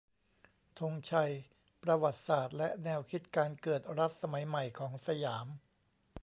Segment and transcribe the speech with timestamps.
[0.79, 1.31] ธงชัย:
[1.83, 5.47] ประวัติศาสตร์และแนวคิดการเกิดรัฐสมัยใหม่ของสยาม